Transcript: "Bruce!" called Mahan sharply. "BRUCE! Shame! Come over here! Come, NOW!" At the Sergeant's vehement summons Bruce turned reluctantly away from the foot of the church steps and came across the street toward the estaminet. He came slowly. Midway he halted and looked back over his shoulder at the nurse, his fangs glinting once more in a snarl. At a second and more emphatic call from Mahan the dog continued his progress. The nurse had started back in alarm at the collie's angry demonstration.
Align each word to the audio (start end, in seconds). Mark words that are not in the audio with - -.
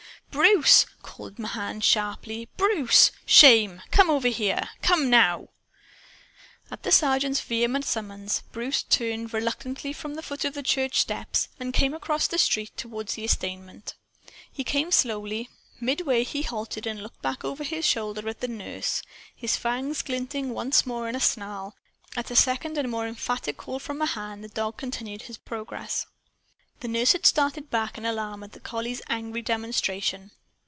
"Bruce!" 0.33 0.85
called 1.03 1.37
Mahan 1.37 1.81
sharply. 1.81 2.47
"BRUCE! 2.55 3.11
Shame! 3.25 3.81
Come 3.91 4.09
over 4.09 4.29
here! 4.29 4.69
Come, 4.81 5.09
NOW!" 5.09 5.49
At 6.71 6.83
the 6.83 6.91
Sergeant's 6.93 7.41
vehement 7.41 7.83
summons 7.83 8.41
Bruce 8.53 8.81
turned 8.83 9.33
reluctantly 9.33 9.89
away 9.89 9.93
from 9.93 10.13
the 10.15 10.21
foot 10.23 10.45
of 10.45 10.53
the 10.53 10.63
church 10.63 11.01
steps 11.01 11.49
and 11.59 11.73
came 11.73 11.93
across 11.93 12.27
the 12.27 12.37
street 12.37 12.71
toward 12.77 13.09
the 13.09 13.25
estaminet. 13.25 13.95
He 14.49 14.63
came 14.63 14.89
slowly. 14.91 15.49
Midway 15.81 16.23
he 16.23 16.43
halted 16.43 16.87
and 16.87 17.03
looked 17.03 17.21
back 17.21 17.43
over 17.43 17.65
his 17.65 17.83
shoulder 17.83 18.29
at 18.29 18.39
the 18.39 18.47
nurse, 18.47 19.01
his 19.35 19.57
fangs 19.57 20.01
glinting 20.01 20.51
once 20.51 20.85
more 20.85 21.09
in 21.09 21.15
a 21.17 21.19
snarl. 21.19 21.75
At 22.15 22.31
a 22.31 22.37
second 22.37 22.77
and 22.77 22.89
more 22.89 23.05
emphatic 23.05 23.57
call 23.57 23.79
from 23.79 23.97
Mahan 23.97 24.39
the 24.43 24.47
dog 24.47 24.77
continued 24.77 25.23
his 25.23 25.37
progress. 25.37 26.05
The 26.79 26.87
nurse 26.87 27.11
had 27.11 27.27
started 27.27 27.69
back 27.69 27.99
in 27.99 28.07
alarm 28.07 28.41
at 28.41 28.53
the 28.53 28.59
collie's 28.59 29.03
angry 29.07 29.43
demonstration. 29.43 30.31